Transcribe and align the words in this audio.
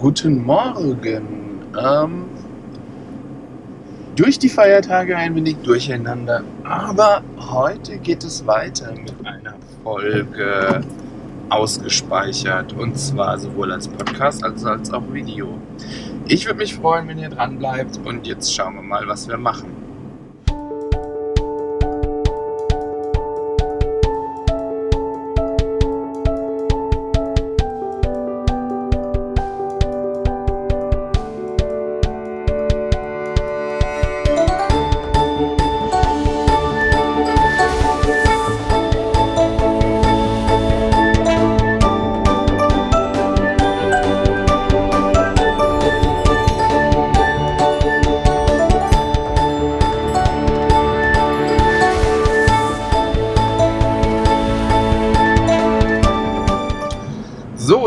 Guten 0.00 0.42
Morgen. 0.46 1.60
Ähm, 1.78 2.24
durch 4.16 4.38
die 4.38 4.48
Feiertage 4.48 5.14
ein 5.14 5.34
wenig 5.34 5.58
durcheinander, 5.62 6.42
aber 6.64 7.22
heute 7.36 7.98
geht 7.98 8.24
es 8.24 8.46
weiter 8.46 8.92
mit 8.92 9.14
einer 9.26 9.56
Folge 9.84 10.80
ausgespeichert 11.50 12.72
und 12.72 12.98
zwar 12.98 13.38
sowohl 13.38 13.72
als 13.72 13.88
Podcast 13.88 14.42
als, 14.42 14.64
als 14.64 14.90
auch 14.90 15.02
Video. 15.12 15.58
Ich 16.26 16.46
würde 16.46 16.60
mich 16.60 16.74
freuen, 16.74 17.06
wenn 17.06 17.18
ihr 17.18 17.28
dran 17.28 17.58
bleibt 17.58 18.00
und 18.02 18.26
jetzt 18.26 18.54
schauen 18.54 18.76
wir 18.76 18.82
mal, 18.82 19.06
was 19.06 19.28
wir 19.28 19.36
machen. 19.36 19.89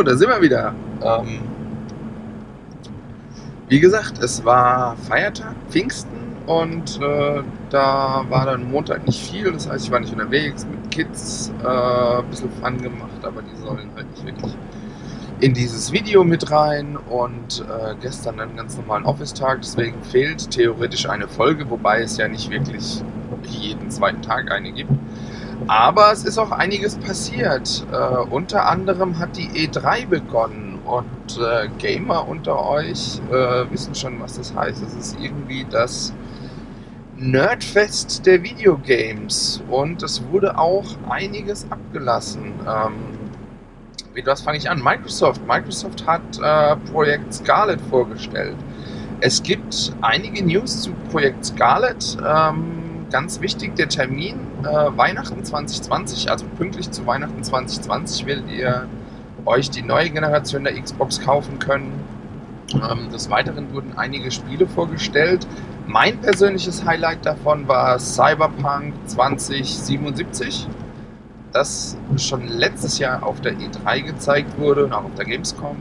Da 0.06 0.16
sind 0.16 0.30
wir 0.30 0.42
wieder. 0.42 0.74
Ähm, 1.02 1.40
wie 3.70 3.80
gesagt, 3.80 4.22
es 4.22 4.44
war 4.44 4.96
Feiertag, 5.08 5.56
Pfingsten 5.70 6.10
und 6.46 7.00
äh, 7.02 7.42
da 7.70 8.26
war 8.30 8.46
dann 8.46 8.70
Montag 8.70 9.06
nicht 9.06 9.22
viel. 9.22 9.52
Das 9.52 9.70
heißt, 9.70 9.86
ich 9.86 9.92
war 9.92 10.00
nicht 10.00 10.12
unterwegs 10.12 10.66
mit 10.66 10.92
Kids, 10.92 11.52
äh, 11.64 11.68
ein 11.68 12.26
bisschen 12.30 12.52
Fun 12.62 12.82
gemacht, 12.82 13.24
aber 13.24 13.42
die 13.42 13.56
sollen 13.62 13.90
halt 13.96 14.10
nicht 14.12 14.26
wirklich 14.26 14.56
in 15.40 15.54
dieses 15.54 15.92
Video 15.92 16.24
mit 16.24 16.52
rein 16.52 16.96
und 16.96 17.62
äh, 17.62 17.96
gestern 18.02 18.40
einen 18.40 18.56
ganz 18.56 18.78
normalen 18.78 19.06
Office-Tag. 19.06 19.62
Deswegen 19.62 20.02
fehlt 20.04 20.52
theoretisch 20.52 21.10
eine 21.10 21.28
Folge, 21.28 21.70
wobei 21.70 22.02
es 22.02 22.18
ja 22.18 22.28
nicht 22.28 22.50
wirklich 22.50 23.04
jeden 23.50 23.90
zweiten 23.90 24.22
Tag 24.22 24.52
eine 24.52 24.72
gibt. 24.72 24.92
Aber 25.68 26.12
es 26.12 26.24
ist 26.24 26.38
auch 26.38 26.52
einiges 26.52 26.96
passiert. 26.96 27.86
Äh, 27.92 27.96
unter 28.30 28.68
anderem 28.68 29.20
hat 29.20 29.38
die 29.38 29.48
E3 29.50 30.08
begonnen 30.08 30.80
und 30.86 31.40
äh, 31.40 31.70
Gamer 31.78 32.28
unter 32.28 32.68
euch 32.70 33.22
äh, 33.32 33.72
wissen 33.72 33.96
schon, 33.96 34.20
was 34.20 34.38
das 34.38 34.54
heißt. 34.54 34.84
Es 34.84 34.94
ist 34.94 35.18
irgendwie 35.22 35.66
das 35.70 36.14
Nerdfest 37.16 38.26
der 38.26 38.44
Videogames 38.44 39.64
und 39.70 40.04
es 40.04 40.22
wurde 40.32 40.58
auch 40.58 40.86
einiges 41.10 41.66
abgelassen. 41.70 42.54
Ähm, 42.68 42.94
wie 44.14 44.26
was 44.26 44.42
fange 44.42 44.58
ich 44.58 44.70
an? 44.70 44.84
Microsoft. 44.84 45.42
Microsoft 45.48 46.06
hat 46.06 46.22
äh, 46.42 46.76
Projekt 46.92 47.34
Scarlet 47.34 47.80
vorgestellt. 47.90 48.58
Es 49.22 49.42
gibt 49.42 49.94
einige 50.02 50.44
News 50.44 50.82
zu 50.82 50.92
Projekt 51.12 51.46
Scarlet. 51.46 52.18
Ähm, 52.28 53.06
ganz 53.10 53.40
wichtig, 53.40 53.76
der 53.76 53.88
Termin 53.88 54.36
äh, 54.66 54.98
Weihnachten 54.98 55.44
2020, 55.44 56.30
also 56.30 56.46
pünktlich 56.58 56.92
zu 56.92 57.06
Weihnachten 57.06 57.44
2020 57.44 58.26
werdet 58.26 58.50
ihr 58.52 58.88
euch 59.46 59.70
die 59.70 59.82
neue 59.82 60.10
Generation 60.10 60.64
der 60.64 60.80
Xbox 60.82 61.20
kaufen 61.20 61.60
können. 61.60 61.92
Ähm, 62.74 63.10
des 63.12 63.30
Weiteren 63.30 63.74
wurden 63.74 63.94
einige 63.98 64.32
Spiele 64.32 64.68
vorgestellt. 64.68 65.46
Mein 65.86 66.20
persönliches 66.20 66.86
Highlight 66.86 67.26
davon 67.26 67.68
war 67.68 68.00
Cyberpunk 68.00 68.94
2077, 69.06 70.68
das 71.52 71.98
schon 72.18 72.48
letztes 72.48 73.00
Jahr 73.00 73.22
auf 73.24 73.42
der 73.42 73.54
E3 73.54 74.02
gezeigt 74.02 74.58
wurde 74.58 74.86
und 74.86 74.94
auch 74.94 75.04
auf 75.04 75.14
der 75.16 75.26
Gamescom. 75.26 75.78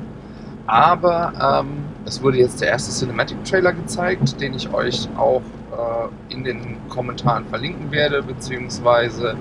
Aber 0.67 1.63
ähm, 1.63 1.85
es 2.05 2.23
wurde 2.23 2.39
jetzt 2.39 2.61
der 2.61 2.69
erste 2.69 2.93
Cinematic 2.93 3.45
Trailer 3.45 3.73
gezeigt, 3.73 4.41
den 4.41 4.55
ich 4.55 4.73
euch 4.73 5.09
auch 5.17 5.43
äh, 5.73 6.33
in 6.33 6.45
den 6.45 6.77
Kommentaren 6.89 7.45
verlinken 7.47 7.91
werde, 7.91 8.23
beziehungsweise 8.23 9.37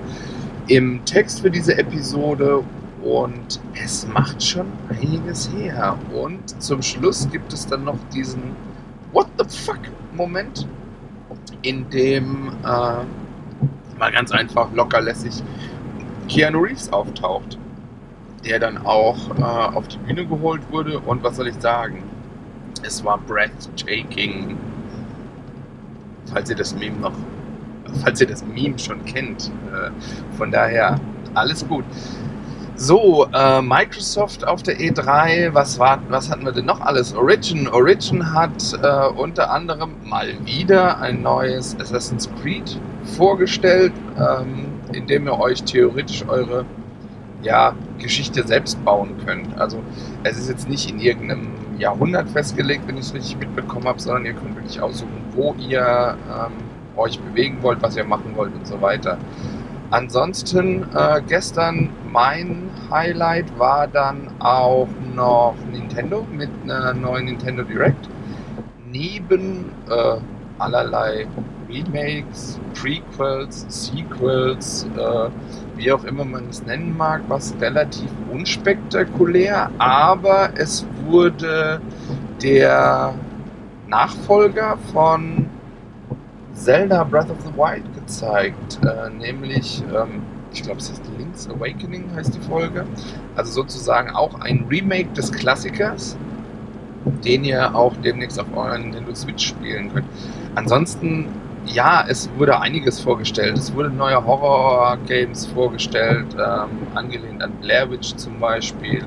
im 0.68 1.04
Text 1.04 1.40
für 1.40 1.50
diese 1.50 1.76
Episode. 1.78 2.62
Und 3.02 3.60
es 3.82 4.06
macht 4.06 4.42
schon 4.42 4.66
einiges 4.88 5.50
her. 5.52 5.98
Und 6.14 6.62
zum 6.62 6.82
Schluss 6.82 7.28
gibt 7.30 7.52
es 7.52 7.66
dann 7.66 7.84
noch 7.84 7.98
diesen 8.14 8.42
What 9.12 9.26
the 9.38 9.44
fuck 9.58 9.80
Moment, 10.14 10.68
in 11.62 11.88
dem 11.90 12.52
äh, 12.62 13.98
mal 13.98 14.12
ganz 14.12 14.30
einfach 14.30 14.72
lockerlässig 14.72 15.42
Keanu 16.28 16.60
Reeves 16.60 16.92
auftaucht, 16.92 17.58
der 18.44 18.58
dann 18.58 18.78
auch 18.78 19.30
äh, 19.36 19.42
auf 19.42 19.88
die 19.88 19.98
Bühne 19.98 20.24
geholt 20.26 20.62
wurde. 20.70 20.98
Und 21.00 21.22
was 21.22 21.36
soll 21.36 21.48
ich 21.48 21.56
sagen? 21.56 22.04
Es 22.82 23.04
war 23.04 23.18
breathtaking 23.18 24.56
falls 26.32 26.50
ihr 26.50 26.56
das 26.56 26.74
Meme 26.74 26.98
noch, 26.98 27.12
falls 28.02 28.20
ihr 28.20 28.26
das 28.26 28.44
Meme 28.44 28.78
schon 28.78 29.04
kennt. 29.04 29.50
Äh, 29.72 29.90
von 30.36 30.50
daher 30.50 30.98
alles 31.34 31.66
gut. 31.66 31.84
So, 32.74 33.28
äh, 33.32 33.62
Microsoft 33.62 34.46
auf 34.46 34.62
der 34.62 34.78
E3, 34.80 35.54
was, 35.54 35.78
war, 35.78 36.00
was 36.08 36.30
hatten 36.30 36.44
wir 36.44 36.52
denn 36.52 36.64
noch 36.64 36.80
alles? 36.80 37.14
Origin. 37.14 37.68
Origin 37.68 38.32
hat 38.34 38.72
äh, 38.82 39.08
unter 39.14 39.50
anderem 39.50 39.90
mal 40.04 40.28
wieder 40.44 40.98
ein 41.00 41.22
neues 41.22 41.76
Assassin's 41.78 42.28
Creed 42.40 42.80
vorgestellt, 43.16 43.92
ähm, 44.18 44.66
in 44.92 45.06
dem 45.06 45.26
ihr 45.26 45.38
euch 45.38 45.62
theoretisch 45.62 46.24
eure 46.26 46.64
ja, 47.42 47.74
Geschichte 47.98 48.46
selbst 48.46 48.82
bauen 48.84 49.16
könnt. 49.24 49.58
Also 49.58 49.82
es 50.22 50.38
ist 50.38 50.48
jetzt 50.48 50.68
nicht 50.68 50.90
in 50.90 51.00
irgendeinem 51.00 51.48
Jahrhundert 51.78 52.28
festgelegt, 52.30 52.86
wenn 52.86 52.96
ich 52.96 53.06
es 53.06 53.14
richtig 53.14 53.38
mitbekommen 53.38 53.86
habe, 53.86 54.00
sondern 54.00 54.24
ihr 54.24 54.34
könnt 54.34 54.56
wirklich 54.56 54.80
aussuchen, 54.80 55.22
wo 55.32 55.54
ihr 55.54 56.16
ähm, 56.30 56.52
euch 56.96 57.18
bewegen 57.20 57.58
wollt, 57.62 57.82
was 57.82 57.96
ihr 57.96 58.04
machen 58.04 58.32
wollt 58.36 58.54
und 58.54 58.66
so 58.66 58.80
weiter. 58.80 59.18
Ansonsten 59.90 60.86
äh, 60.94 61.20
gestern 61.28 61.90
mein 62.10 62.70
Highlight 62.90 63.58
war 63.58 63.86
dann 63.86 64.28
auch 64.38 64.88
noch 65.14 65.54
Nintendo 65.70 66.26
mit 66.32 66.48
einer 66.64 66.94
neuen 66.94 67.26
Nintendo 67.26 67.62
Direct. 67.62 68.08
Neben 68.90 69.66
äh, 69.90 70.16
allerlei 70.58 71.26
Remakes, 71.68 72.58
Prequels, 72.74 73.66
Sequels, 73.68 74.86
äh, 74.96 75.28
wie 75.76 75.92
auch 75.92 76.04
immer 76.04 76.24
man 76.24 76.48
es 76.48 76.64
nennen 76.64 76.96
mag, 76.96 77.22
was 77.28 77.54
relativ 77.60 78.10
unspektakulär, 78.30 79.70
aber 79.78 80.50
es 80.56 80.86
wurde 81.06 81.80
der 82.42 83.14
Nachfolger 83.88 84.78
von 84.92 85.46
Zelda 86.54 87.04
Breath 87.04 87.30
of 87.30 87.38
the 87.44 87.52
Wild 87.56 87.84
gezeigt, 87.94 88.78
äh, 88.84 89.10
nämlich, 89.10 89.82
ähm, 89.94 90.22
ich 90.52 90.62
glaube, 90.62 90.80
es 90.80 90.90
heißt 90.90 91.02
Link's 91.18 91.48
Awakening 91.48 92.04
heißt 92.14 92.34
die 92.34 92.40
Folge, 92.40 92.84
also 93.36 93.52
sozusagen 93.52 94.10
auch 94.10 94.40
ein 94.40 94.66
Remake 94.68 95.12
des 95.14 95.32
Klassikers, 95.32 96.16
den 97.24 97.44
ihr 97.44 97.74
auch 97.74 97.94
demnächst 98.04 98.38
auf 98.38 98.46
eurer 98.54 98.78
Nintendo 98.78 99.14
Switch 99.14 99.48
spielen 99.48 99.92
könnt. 99.92 100.06
Ansonsten 100.54 101.28
ja, 101.66 102.04
es 102.08 102.28
wurde 102.36 102.60
einiges 102.60 103.00
vorgestellt. 103.00 103.56
Es 103.56 103.74
wurden 103.74 103.96
neue 103.96 104.24
Horror-Games 104.24 105.46
vorgestellt, 105.46 106.26
ähm, 106.34 106.70
angelehnt 106.94 107.42
an 107.42 107.52
Blair 107.60 107.90
Witch 107.90 108.14
zum 108.16 108.38
Beispiel. 108.40 109.04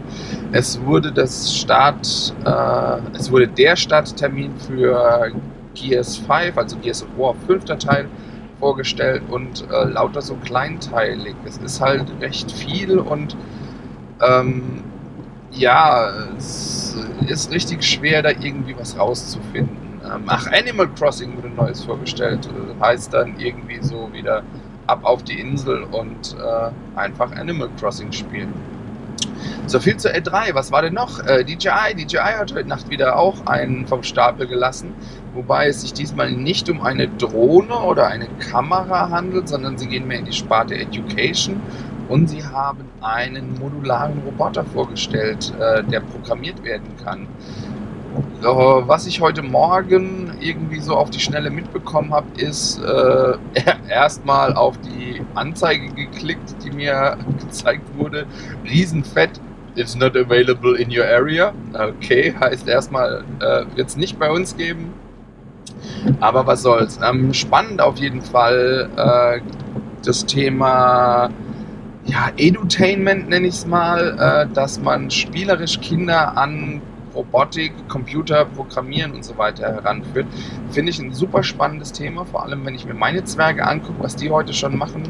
Es 0.51 0.81
wurde 0.83 1.11
das 1.11 1.55
Start, 1.55 2.33
äh, 2.45 3.17
es 3.17 3.31
wurde 3.31 3.47
der 3.47 3.75
Starttermin 3.75 4.53
für 4.57 5.31
Gears 5.75 6.17
5, 6.17 6.57
also 6.57 6.77
Gears 6.77 7.03
of 7.03 7.09
War 7.17 7.35
5. 7.47 7.65
Teil 7.77 8.07
vorgestellt 8.59 9.23
und 9.29 9.65
äh, 9.69 9.89
lauter 9.89 10.21
so 10.21 10.35
kleinteilig. 10.35 11.35
Es 11.45 11.57
ist 11.57 11.81
halt 11.81 12.05
recht 12.21 12.51
viel 12.51 12.97
und 12.97 13.35
ähm, 14.21 14.83
ja, 15.51 16.09
es 16.37 16.95
ist 17.27 17.51
richtig 17.51 17.83
schwer, 17.83 18.21
da 18.21 18.29
irgendwie 18.29 18.75
was 18.77 18.97
rauszufinden. 18.97 19.84
Ähm, 20.05 20.23
ach, 20.27 20.47
Animal 20.51 20.89
Crossing 20.97 21.35
wurde 21.35 21.49
Neues 21.49 21.83
vorgestellt. 21.83 22.47
Das 22.47 22.87
heißt 22.87 23.13
dann 23.13 23.39
irgendwie 23.39 23.79
so 23.81 24.09
wieder 24.13 24.43
ab 24.87 24.99
auf 25.03 25.23
die 25.23 25.39
Insel 25.39 25.83
und 25.83 26.35
äh, 26.37 26.99
einfach 26.99 27.31
Animal 27.31 27.69
Crossing 27.79 28.11
spielen. 28.11 28.53
So 29.67 29.79
viel 29.79 29.97
zur 29.97 30.11
E3. 30.11 30.53
Was 30.53 30.71
war 30.71 30.81
denn 30.81 30.93
noch? 30.93 31.19
Äh, 31.25 31.43
DJI. 31.43 31.95
DJI 31.95 32.37
hat 32.37 32.53
heute 32.53 32.67
Nacht 32.67 32.89
wieder 32.89 33.17
auch 33.17 33.45
einen 33.47 33.87
vom 33.87 34.03
Stapel 34.03 34.47
gelassen, 34.47 34.93
wobei 35.33 35.67
es 35.67 35.81
sich 35.81 35.93
diesmal 35.93 36.31
nicht 36.31 36.69
um 36.69 36.81
eine 36.81 37.07
Drohne 37.07 37.75
oder 37.75 38.07
eine 38.07 38.27
Kamera 38.51 39.09
handelt, 39.09 39.49
sondern 39.49 39.77
sie 39.77 39.87
gehen 39.87 40.07
mehr 40.07 40.19
in 40.19 40.25
die 40.25 40.33
Sparte 40.33 40.75
Education 40.75 41.59
und 42.09 42.29
sie 42.29 42.43
haben 42.43 42.85
einen 43.01 43.57
modularen 43.59 44.19
Roboter 44.25 44.63
vorgestellt, 44.63 45.51
äh, 45.59 45.83
der 45.83 46.01
programmiert 46.01 46.63
werden 46.63 46.95
kann. 47.03 47.27
Was 48.41 49.07
ich 49.07 49.21
heute 49.21 49.41
Morgen 49.41 50.33
irgendwie 50.39 50.79
so 50.79 50.95
auf 50.95 51.09
die 51.09 51.19
Schnelle 51.19 51.49
mitbekommen 51.49 52.13
habe, 52.13 52.27
ist 52.37 52.79
äh, 52.79 53.37
erstmal 53.89 54.53
auf 54.53 54.77
die 54.79 55.21
Anzeige 55.33 55.89
geklickt, 55.89 56.55
die 56.63 56.71
mir 56.71 57.17
gezeigt 57.39 57.83
wurde. 57.97 58.25
Riesenfett, 58.63 59.41
it's 59.75 59.95
not 59.95 60.15
available 60.15 60.79
in 60.79 60.89
your 60.89 61.05
area. 61.05 61.53
Okay, 61.73 62.35
heißt 62.39 62.67
erstmal, 62.67 63.23
äh, 63.39 63.65
wird 63.75 63.89
es 63.89 63.97
nicht 63.97 64.19
bei 64.19 64.29
uns 64.29 64.55
geben. 64.55 64.93
Aber 66.19 66.45
was 66.45 66.61
soll's. 66.61 66.99
Ähm, 67.03 67.33
spannend 67.33 67.81
auf 67.81 67.97
jeden 67.97 68.21
Fall 68.21 68.89
äh, 68.95 69.41
das 70.05 70.25
Thema 70.25 71.29
ja, 72.05 72.31
Edutainment 72.37 73.29
nenne 73.29 73.47
ich 73.47 73.55
es 73.55 73.65
mal, 73.65 74.47
äh, 74.47 74.53
dass 74.53 74.79
man 74.79 75.09
spielerisch 75.09 75.79
Kinder 75.81 76.37
an 76.37 76.81
Robotik, 77.15 77.73
Computer, 77.87 78.45
Programmieren 78.45 79.13
und 79.13 79.23
so 79.23 79.37
weiter 79.37 79.73
heranführt. 79.73 80.27
Finde 80.69 80.91
ich 80.91 80.99
ein 80.99 81.13
super 81.13 81.43
spannendes 81.43 81.91
Thema, 81.91 82.25
vor 82.25 82.43
allem 82.43 82.65
wenn 82.65 82.75
ich 82.75 82.85
mir 82.85 82.93
meine 82.93 83.23
Zwerge 83.23 83.65
angucke, 83.65 84.03
was 84.03 84.15
die 84.15 84.29
heute 84.29 84.53
schon 84.53 84.77
machen. 84.77 85.03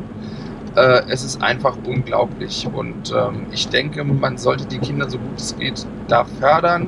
Äh, 0.76 1.04
es 1.10 1.24
ist 1.24 1.42
einfach 1.42 1.78
unglaublich 1.86 2.68
und 2.72 3.14
ähm, 3.16 3.48
ich 3.52 3.70
denke, 3.70 4.04
man 4.04 4.38
sollte 4.38 4.66
die 4.66 4.80
Kinder 4.80 5.10
so 5.10 5.18
gut 5.18 5.38
es 5.40 5.58
geht 5.58 5.86
da 6.08 6.26
fördern, 6.26 6.88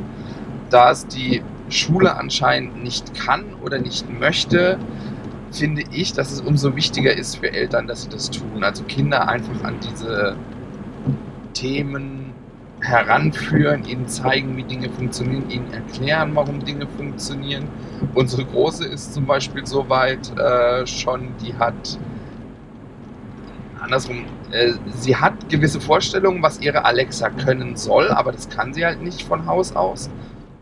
da 0.70 0.92
es 0.92 1.08
die 1.08 1.42
Schule 1.70 2.16
anscheinend 2.16 2.84
nicht 2.84 3.14
kann 3.16 3.46
oder 3.64 3.80
nicht 3.80 4.10
möchte 4.10 4.78
finde 5.52 5.84
ich, 5.92 6.14
dass 6.14 6.32
es 6.32 6.42
umso 6.42 6.76
wichtiger 6.76 7.16
ist 7.16 7.38
für 7.38 7.52
Eltern, 7.52 7.88
dass 7.88 8.04
sie 8.04 8.10
das 8.10 8.30
tun. 8.30 8.64
Also 8.64 8.84
Kinder 8.84 9.28
einfach 9.28 9.64
an 9.64 9.76
diese 9.82 10.36
Themen 11.54 12.17
heranführen, 12.88 13.86
ihnen 13.86 14.08
zeigen, 14.08 14.56
wie 14.58 14.64
Dinge 14.64 14.90
funktionieren, 14.90 15.50
ihnen 15.50 15.74
erklären, 15.74 16.32
warum 16.34 16.64
Dinge 16.64 16.88
funktionieren. 16.88 17.68
Unsere 18.14 18.46
Große 18.46 18.86
ist 18.86 19.14
zum 19.14 19.26
Beispiel 19.26 19.66
so 19.66 19.90
weit 19.90 20.38
äh, 20.38 20.86
schon, 20.88 21.30
die 21.44 21.54
hat 21.56 21.98
andersrum, 23.80 24.26
äh, 24.52 24.74
sie 24.96 25.16
hat 25.16 25.50
gewisse 25.50 25.80
Vorstellungen, 25.80 26.42
was 26.42 26.60
ihre 26.60 26.86
Alexa 26.86 27.30
können 27.30 27.76
soll, 27.76 28.10
aber 28.10 28.32
das 28.32 28.50
kann 28.50 28.74
sie 28.74 28.86
halt 28.86 29.02
nicht 29.02 29.24
von 29.24 29.46
Haus 29.46 29.76
aus. 29.76 30.10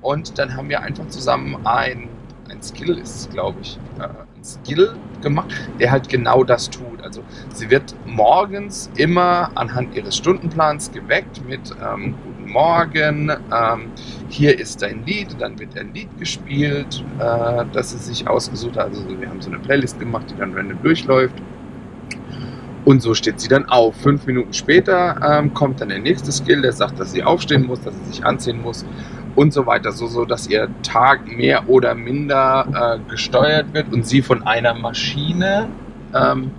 Und 0.02 0.38
dann 0.38 0.56
haben 0.56 0.70
wir 0.70 0.82
einfach 0.82 1.08
zusammen 1.08 1.58
ein, 1.66 2.10
ein 2.50 2.62
Skill 2.62 2.98
ist, 3.00 3.32
glaube 3.32 3.58
ich, 3.62 3.80
äh, 4.00 4.08
Skill 4.46 4.96
gemacht, 5.22 5.54
der 5.80 5.92
halt 5.92 6.08
genau 6.08 6.44
das 6.44 6.70
tut. 6.70 7.02
Also 7.04 7.22
sie 7.54 7.70
wird 7.70 7.96
morgens 8.06 8.90
immer 8.96 9.50
anhand 9.56 9.96
ihres 9.96 10.16
Stundenplans 10.16 10.92
geweckt 10.92 11.42
mit 11.48 11.72
ähm, 11.82 12.16
Guten 12.24 12.52
Morgen, 12.52 13.30
ähm, 13.30 13.92
hier 14.30 14.58
ist 14.58 14.82
dein 14.82 15.06
Lied, 15.06 15.36
dann 15.40 15.58
wird 15.60 15.78
ein 15.78 15.94
Lied 15.94 16.10
gespielt, 16.20 17.04
äh, 17.20 17.66
das 17.74 17.92
sie 17.92 17.98
sich 17.98 18.28
ausgesucht 18.28 18.78
hat. 18.78 18.88
Also 18.88 19.20
wir 19.20 19.30
haben 19.30 19.42
so 19.42 19.50
eine 19.50 19.60
Playlist 19.60 20.00
gemacht, 20.00 20.26
die 20.30 20.40
dann 20.40 20.54
random 20.54 20.82
durchläuft. 20.84 21.36
Und 22.86 23.02
so 23.02 23.16
steht 23.16 23.40
sie 23.40 23.48
dann 23.48 23.66
auf. 23.66 23.96
Fünf 23.96 24.28
Minuten 24.28 24.54
später 24.54 25.20
ähm, 25.24 25.56
kommt 25.56 25.82
dann 25.82 25.90
der 25.90 25.98
nächste 26.00 26.32
Skill, 26.32 26.62
der 26.62 26.72
sagt, 26.72 27.00
dass 27.00 27.12
sie 27.12 27.24
aufstehen 27.24 27.66
muss, 27.66 27.82
dass 27.82 27.96
sie 27.96 28.12
sich 28.12 28.24
anziehen 28.24 28.62
muss 28.62 28.86
und 29.36 29.54
so 29.54 29.66
weiter, 29.66 29.92
so, 29.92 30.08
so 30.08 30.26
dass 30.26 30.48
ihr 30.48 30.70
Tag 30.84 31.28
mehr 31.28 31.70
oder 31.70 31.94
minder 31.94 33.00
äh, 33.06 33.12
gesteuert 33.12 33.74
wird 33.74 33.92
und 33.92 34.06
sie 34.06 34.22
von 34.22 34.44
einer 34.44 34.74
Maschine 34.74 35.68
ähm, 36.14 36.52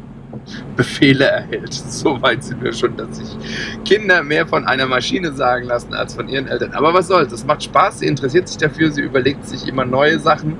Befehle 0.76 1.24
erhält. 1.24 1.72
So 1.96 2.20
weit 2.20 2.44
sind 2.44 2.62
wir 2.62 2.72
schon, 2.72 2.96
dass 2.96 3.16
sich 3.16 3.36
Kinder 3.84 4.22
mehr 4.22 4.46
von 4.46 4.66
einer 4.66 4.86
Maschine 4.86 5.32
sagen 5.32 5.64
lassen 5.64 5.94
als 5.94 6.14
von 6.14 6.28
ihren 6.28 6.46
Eltern. 6.46 6.72
Aber 6.74 6.92
was 6.92 7.08
soll's, 7.08 7.32
es 7.32 7.46
macht 7.46 7.64
Spaß, 7.64 8.00
sie 8.00 8.06
interessiert 8.06 8.48
sich 8.48 8.58
dafür, 8.58 8.90
sie 8.90 9.00
überlegt 9.00 9.46
sich 9.46 9.66
immer 9.66 9.84
neue 9.84 10.18
Sachen 10.18 10.58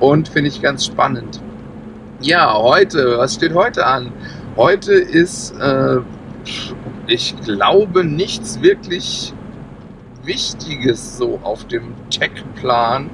und 0.00 0.28
finde 0.28 0.48
ich 0.48 0.62
ganz 0.62 0.86
spannend. 0.86 1.40
Ja, 2.20 2.54
heute, 2.54 3.18
was 3.18 3.34
steht 3.34 3.54
heute 3.54 3.84
an? 3.84 4.12
Heute 4.56 4.92
ist, 4.92 5.54
äh, 5.58 5.98
ich 7.06 7.34
glaube, 7.44 8.04
nichts 8.04 8.62
wirklich 8.62 9.34
Wichtiges 10.26 11.16
so 11.16 11.40
auf 11.42 11.64
dem 11.66 11.94
Tech-Plan, 12.10 13.10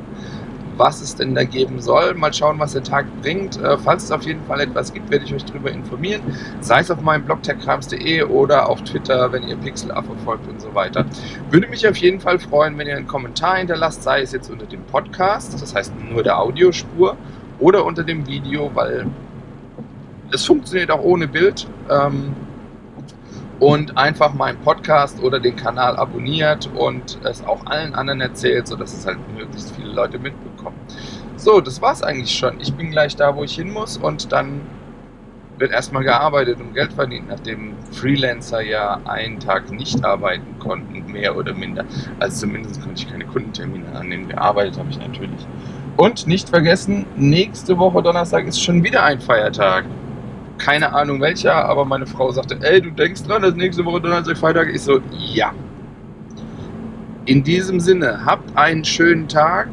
was 0.76 1.03
es 1.03 1.14
denn 1.14 1.35
da 1.35 1.44
geben 1.44 1.81
soll. 1.81 2.14
Mal 2.14 2.32
schauen, 2.32 2.59
was 2.59 2.73
der 2.73 2.82
Tag 2.82 3.06
bringt. 3.20 3.61
Äh, 3.61 3.76
falls 3.79 4.05
es 4.05 4.11
auf 4.11 4.23
jeden 4.23 4.43
Fall 4.47 4.61
etwas 4.61 4.93
gibt, 4.93 5.11
werde 5.11 5.25
ich 5.25 5.35
euch 5.35 5.44
darüber 5.44 5.70
informieren. 5.70 6.23
Sei 6.61 6.81
es 6.81 6.91
auf 6.91 7.00
meinem 7.03 7.25
Blog 7.25 7.43
techkrams.de 7.43 8.23
oder 8.25 8.69
auf 8.69 8.82
Twitter, 8.82 9.31
wenn 9.32 9.47
ihr 9.47 9.56
Pixelaffe 9.56 10.11
folgt 10.25 10.49
und 10.49 10.61
so 10.61 10.75
weiter. 10.75 11.05
Würde 11.50 11.69
mich 11.69 11.87
auf 11.87 11.97
jeden 11.97 12.20
Fall 12.20 12.38
freuen, 12.38 12.79
wenn 12.79 12.88
ihr 12.88 12.97
einen 12.97 13.06
Kommentar 13.06 13.56
hinterlasst, 13.58 14.03
sei 14.03 14.23
es 14.23 14.32
jetzt 14.32 14.50
unter 14.50 14.67
dem 14.67 14.82
Podcast, 14.85 15.55
das 15.61 15.75
heißt 15.75 15.93
nur 16.11 16.23
der 16.23 16.38
Audiospur, 16.38 17.17
oder 17.58 17.85
unter 17.85 18.03
dem 18.03 18.26
Video, 18.26 18.70
weil 18.75 19.06
es 20.32 20.44
funktioniert 20.44 20.91
auch 20.91 21.03
ohne 21.03 21.29
Bild. 21.29 21.67
Ähm, 21.88 22.35
und 23.62 23.97
einfach 23.97 24.35
meinen 24.35 24.59
Podcast 24.59 25.23
oder 25.23 25.38
den 25.38 25.55
Kanal 25.55 25.97
abonniert 25.97 26.69
und 26.75 27.17
es 27.23 27.44
auch 27.44 27.64
allen 27.67 27.94
anderen 27.94 28.20
erzählt, 28.20 28.67
sodass 28.67 28.93
es 28.93 29.06
halt 29.06 29.19
möglichst 29.37 29.76
viele 29.76 29.93
Leute 29.93 30.19
mitbekommen. 30.19 30.75
So, 31.37 31.61
das 31.61 31.81
war's 31.81 32.03
eigentlich 32.03 32.37
schon. 32.37 32.61
Ich 32.61 32.75
bin 32.75 32.91
gleich 32.91 33.14
da, 33.14 33.37
wo 33.37 33.44
ich 33.44 33.55
hin 33.55 33.70
muss 33.70 33.97
und 33.97 34.32
dann 34.32 34.62
wird 35.59 35.70
erstmal 35.70 36.03
gearbeitet 36.03 36.59
und 36.59 36.75
Geld 36.75 36.93
verdient, 36.93 37.29
nachdem 37.29 37.75
Freelancer 37.93 38.62
ja 38.62 39.00
einen 39.05 39.38
Tag 39.38 39.70
nicht 39.70 40.05
arbeiten 40.05 40.58
konnten, 40.58 41.12
mehr 41.12 41.37
oder 41.37 41.55
minder. 41.55 41.85
Also 42.19 42.41
zumindest 42.41 42.82
konnte 42.82 43.00
ich 43.00 43.08
keine 43.08 43.26
Kundentermine 43.26 43.93
annehmen. 43.94 44.29
Gearbeitet 44.29 44.76
habe 44.76 44.91
ich 44.91 44.99
natürlich. 44.99 45.47
Und 45.97 46.26
nicht 46.26 46.49
vergessen, 46.49 47.06
nächste 47.15 47.79
Woche 47.79 48.03
Donnerstag 48.03 48.44
ist 48.44 48.61
schon 48.61 48.82
wieder 48.82 49.05
ein 49.05 49.20
Feiertag 49.20 49.85
keine 50.62 50.94
Ahnung 50.94 51.20
welcher, 51.20 51.64
aber 51.64 51.85
meine 51.85 52.06
Frau 52.06 52.31
sagte, 52.31 52.56
ey, 52.61 52.81
du 52.81 52.91
denkst 52.91 53.25
dran, 53.25 53.43
dass 53.43 53.55
nächste 53.55 53.85
Woche 53.85 54.00
Donnerstag 54.00 54.38
Freitag 54.38 54.69
ist. 54.69 54.85
So, 54.85 55.00
ja. 55.19 55.53
In 57.25 57.43
diesem 57.43 57.81
Sinne, 57.81 58.25
habt 58.25 58.56
einen 58.56 58.85
schönen 58.85 59.26
Tag, 59.29 59.69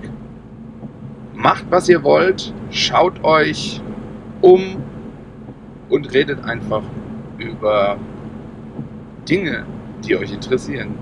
macht 1.36 1.66
was 1.70 1.90
ihr 1.90 2.04
wollt, 2.04 2.54
schaut 2.72 3.24
euch 3.24 3.82
um 4.42 4.84
und 5.90 6.12
redet 6.12 6.44
einfach 6.44 6.82
über 7.38 7.98
Dinge, 9.28 9.66
die 10.04 10.16
euch 10.16 10.34
interessieren. 10.34 10.96